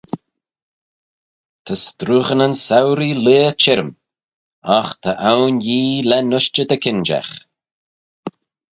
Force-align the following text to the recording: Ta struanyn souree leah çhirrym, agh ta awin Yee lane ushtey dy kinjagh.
Ta 1.65 1.73
struanyn 1.85 2.55
souree 2.65 3.19
leah 3.25 3.51
çhirrym, 3.61 3.91
agh 4.77 4.91
ta 5.01 5.11
awin 5.29 5.57
Yee 5.67 6.05
lane 6.09 6.33
ushtey 6.39 6.65
dy 6.69 6.77
kinjagh. 6.83 7.33